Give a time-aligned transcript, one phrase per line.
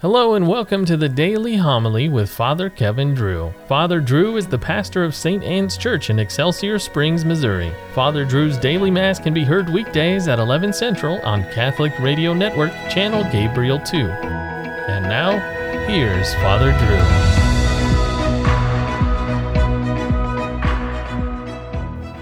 [0.00, 3.54] Hello and welcome to the Daily Homily with Father Kevin Drew.
[3.66, 5.42] Father Drew is the pastor of St.
[5.42, 7.72] Anne's Church in Excelsior Springs, Missouri.
[7.94, 12.72] Father Drew's daily mass can be heard weekdays at 11 Central on Catholic Radio Network,
[12.90, 13.96] channel Gabriel 2.
[13.96, 15.38] And now,
[15.86, 16.72] here's Father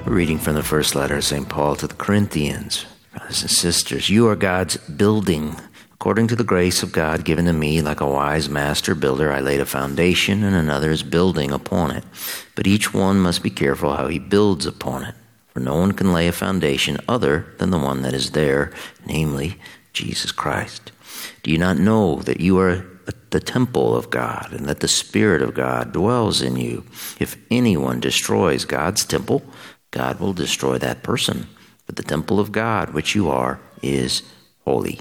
[0.04, 0.14] Drew.
[0.14, 1.48] Reading from the first letter of St.
[1.48, 2.86] Paul to the Corinthians.
[3.16, 5.56] Brothers and sisters, you are God's building
[6.04, 9.40] According to the grace of God given to me, like a wise master builder, I
[9.40, 12.04] laid a foundation, and another is building upon it.
[12.54, 15.14] But each one must be careful how he builds upon it.
[15.54, 18.70] For no one can lay a foundation other than the one that is there,
[19.06, 19.56] namely
[19.94, 20.92] Jesus Christ.
[21.42, 22.84] Do you not know that you are
[23.30, 26.84] the temple of God, and that the Spirit of God dwells in you?
[27.18, 29.42] If anyone destroys God's temple,
[29.90, 31.46] God will destroy that person.
[31.86, 34.22] But the temple of God, which you are, is
[34.66, 35.00] holy.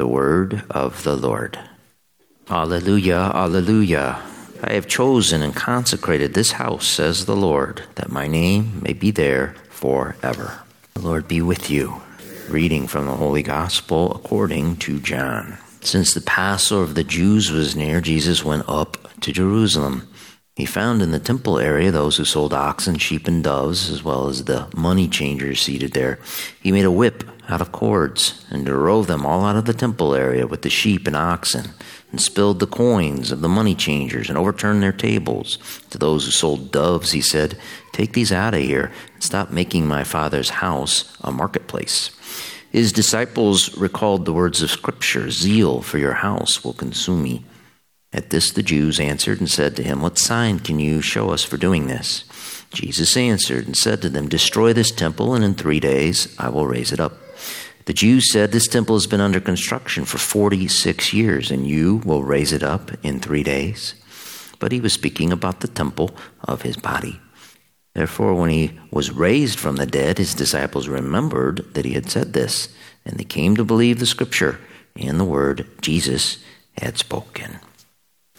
[0.00, 1.58] The word of the Lord.
[2.48, 4.22] Alleluia, Alleluia.
[4.64, 9.10] I have chosen and consecrated this house, says the Lord, that my name may be
[9.10, 10.62] there forever.
[10.94, 12.00] The Lord be with you.
[12.48, 15.58] Reading from the Holy Gospel according to John.
[15.82, 20.08] Since the Passover of the Jews was near, Jesus went up to Jerusalem.
[20.60, 24.28] He found in the temple area those who sold oxen, sheep, and doves, as well
[24.28, 26.18] as the money changers seated there.
[26.60, 30.14] He made a whip out of cords and drove them all out of the temple
[30.14, 31.70] area with the sheep and oxen,
[32.10, 35.56] and spilled the coins of the money changers and overturned their tables.
[35.88, 37.56] To those who sold doves, he said,
[37.92, 42.10] Take these out of here and stop making my father's house a marketplace.
[42.70, 47.44] His disciples recalled the words of Scripture Zeal for your house will consume me.
[48.12, 51.44] At this, the Jews answered and said to him, What sign can you show us
[51.44, 52.24] for doing this?
[52.72, 56.66] Jesus answered and said to them, Destroy this temple, and in three days I will
[56.66, 57.12] raise it up.
[57.84, 62.24] The Jews said, This temple has been under construction for 46 years, and you will
[62.24, 63.94] raise it up in three days.
[64.58, 66.10] But he was speaking about the temple
[66.42, 67.20] of his body.
[67.94, 72.32] Therefore, when he was raised from the dead, his disciples remembered that he had said
[72.32, 72.68] this,
[73.04, 74.60] and they came to believe the scripture
[74.96, 76.38] and the word Jesus
[76.76, 77.60] had spoken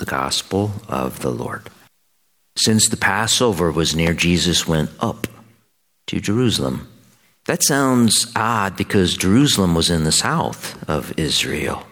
[0.02, 1.70] the gospel of the Lord.
[2.58, 5.28] Since the Passover was near, Jesus went up
[6.08, 6.90] to Jerusalem.
[7.46, 11.86] That sounds odd because Jerusalem was in the south of Israel.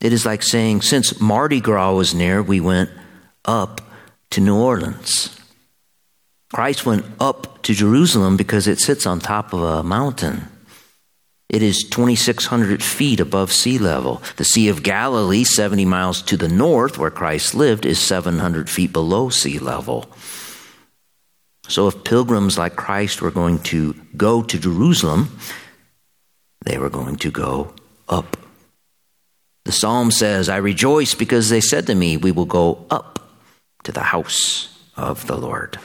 [0.00, 2.90] It is like saying, since Mardi Gras was near, we went
[3.44, 3.80] up
[4.30, 5.36] to New Orleans.
[6.54, 10.46] Christ went up to Jerusalem because it sits on top of a mountain.
[11.48, 14.20] It is 2,600 feet above sea level.
[14.36, 18.92] The Sea of Galilee, 70 miles to the north, where Christ lived, is 700 feet
[18.92, 20.10] below sea level.
[21.68, 25.38] So, if pilgrims like Christ were going to go to Jerusalem,
[26.64, 27.74] they were going to go
[28.08, 28.36] up.
[29.64, 33.18] The psalm says, I rejoice because they said to me, We will go up
[33.84, 35.78] to the house of the Lord.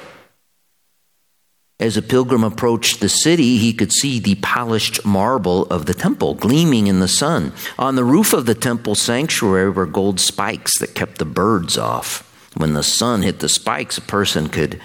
[1.82, 6.36] As a pilgrim approached the city, he could see the polished marble of the temple
[6.36, 7.54] gleaming in the sun.
[7.80, 12.28] On the roof of the temple sanctuary were gold spikes that kept the birds off.
[12.56, 14.80] When the sun hit the spikes, a person could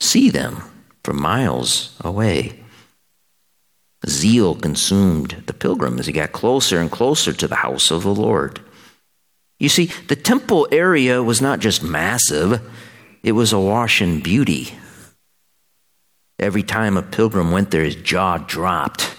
[0.00, 0.64] see them
[1.04, 2.58] from miles away.
[4.08, 8.12] Zeal consumed the pilgrim as he got closer and closer to the house of the
[8.12, 8.58] Lord.
[9.60, 12.60] You see, the temple area was not just massive,
[13.22, 14.74] it was awash in beauty.
[16.38, 19.14] Every time a pilgrim went there, his jaw dropped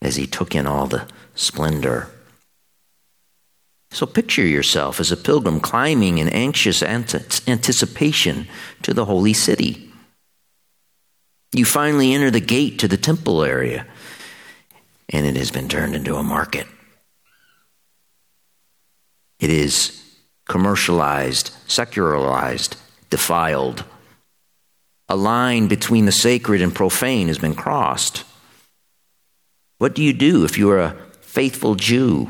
[0.00, 2.08] as he took in all the splendor.
[3.90, 8.46] So picture yourself as a pilgrim climbing in anxious anticipation
[8.82, 9.90] to the holy city.
[11.52, 13.86] You finally enter the gate to the temple area,
[15.08, 16.66] and it has been turned into a market.
[19.40, 20.04] It is
[20.46, 22.76] commercialized, secularized,
[23.08, 23.84] defiled
[25.08, 28.24] a line between the sacred and profane has been crossed.
[29.78, 32.28] What do you do if you are a faithful Jew,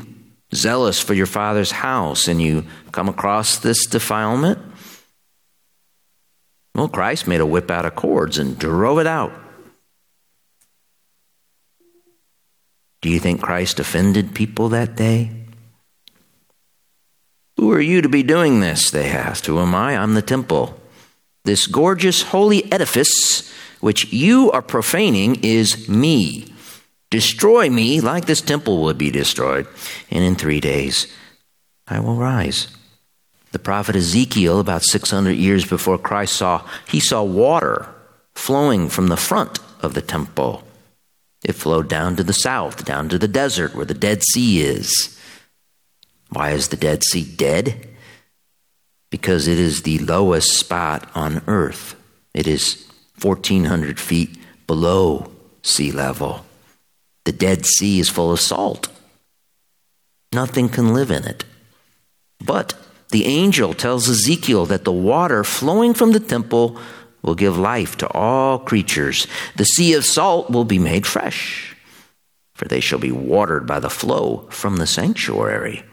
[0.53, 4.59] zealous for your father's house, and you come across this defilement?
[6.75, 9.33] Well, Christ made a whip out of cords and drove it out.
[13.01, 15.31] Do you think Christ offended people that day?
[17.57, 18.91] Who are you to be doing this?
[18.91, 19.45] They asked.
[19.47, 19.97] Who am I?
[19.97, 20.79] I'm the temple.
[21.45, 26.53] This gorgeous holy edifice which you are profaning is me.
[27.09, 29.67] Destroy me like this temple would be destroyed,
[30.11, 31.07] and in three days
[31.87, 32.67] I will rise.
[33.51, 37.89] The prophet Ezekiel, about 600 years before Christ, saw he saw water
[38.35, 40.63] flowing from the front of the temple.
[41.43, 45.17] It flowed down to the south, down to the desert where the Dead Sea is.
[46.29, 47.87] Why is the Dead Sea dead?
[49.09, 51.95] Because it is the lowest spot on earth.
[52.33, 52.87] It is
[53.21, 56.45] 1,400 feet below sea level.
[57.25, 58.89] The Dead Sea is full of salt.
[60.31, 61.43] Nothing can live in it.
[62.39, 62.73] But
[63.09, 66.79] the angel tells Ezekiel that the water flowing from the temple
[67.21, 69.27] will give life to all creatures.
[69.55, 71.75] The sea of salt will be made fresh,
[72.53, 75.83] for they shall be watered by the flow from the sanctuary.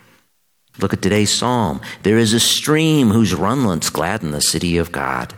[0.78, 1.80] Look at today's psalm.
[2.02, 5.34] There is a stream whose runlets gladden the city of God.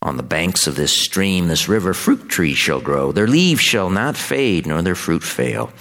[0.00, 3.10] On the banks of this stream, this river, fruit trees shall grow.
[3.10, 5.72] Their leaves shall not fade, nor their fruit fail.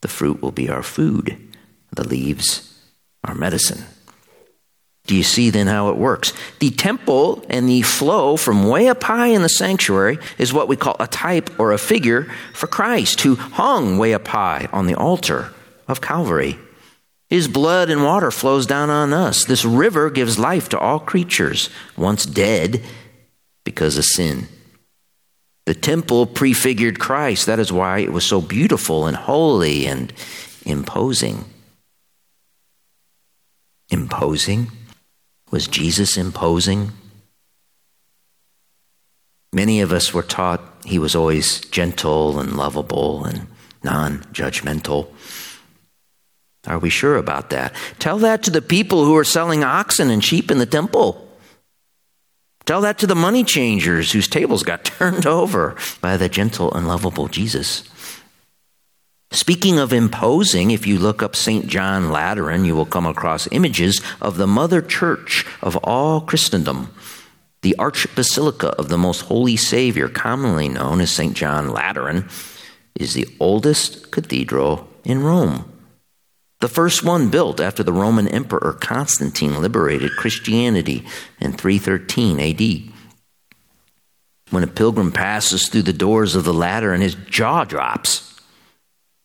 [0.00, 1.38] The fruit will be our food,
[1.92, 2.68] the leaves
[3.24, 3.84] our medicine.
[5.06, 6.32] Do you see then how it works?
[6.58, 10.76] The temple and the flow from way up high in the sanctuary is what we
[10.76, 14.94] call a type or a figure for Christ, who hung way up high on the
[14.94, 15.52] altar
[15.88, 16.58] of Calvary.
[17.32, 19.46] His blood and water flows down on us.
[19.46, 22.82] This river gives life to all creatures, once dead
[23.64, 24.48] because of sin.
[25.64, 27.46] The temple prefigured Christ.
[27.46, 30.12] That is why it was so beautiful and holy and
[30.66, 31.46] imposing.
[33.88, 34.70] Imposing?
[35.50, 36.92] Was Jesus imposing?
[39.54, 43.46] Many of us were taught he was always gentle and lovable and
[43.82, 45.08] non judgmental.
[46.66, 47.74] Are we sure about that?
[47.98, 51.28] Tell that to the people who are selling oxen and sheep in the temple.
[52.64, 56.86] Tell that to the money changers whose tables got turned over by the gentle and
[56.86, 57.88] lovable Jesus.
[59.32, 61.66] Speaking of imposing, if you look up St.
[61.66, 66.94] John Lateran, you will come across images of the mother church of all Christendom,
[67.62, 71.34] the Archbasilica of the Most Holy Savior, commonly known as St.
[71.34, 72.28] John Lateran,
[72.94, 75.71] is the oldest cathedral in Rome.
[76.62, 81.04] The first one built after the Roman Emperor Constantine liberated Christianity
[81.40, 82.94] in 313 AD.
[84.50, 88.40] When a pilgrim passes through the doors of the Lateran, his jaw drops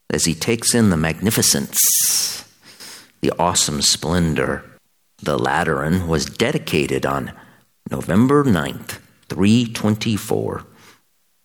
[0.10, 2.44] as he takes in the magnificence,
[3.22, 4.66] the awesome splendor.
[5.22, 7.34] The Lateran was dedicated on
[7.92, 8.98] November 9th,
[9.30, 10.66] 324,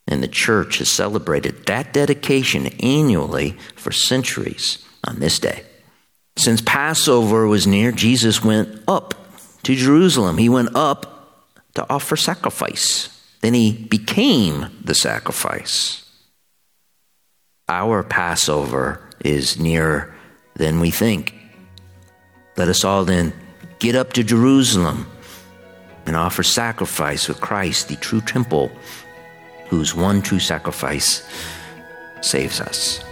[0.09, 5.65] and the church has celebrated that dedication annually for centuries on this day.
[6.37, 9.15] Since Passover was near, Jesus went up
[9.63, 10.39] to Jerusalem.
[10.39, 13.09] He went up to offer sacrifice.
[13.41, 16.09] Then he became the sacrifice.
[17.69, 20.15] Our Passover is nearer
[20.57, 21.35] than we think.
[22.57, 23.33] Let us all then
[23.79, 25.07] get up to Jerusalem
[26.07, 28.71] and offer sacrifice with Christ, the true temple,
[29.69, 31.27] whose one true sacrifice
[32.21, 33.03] saves us.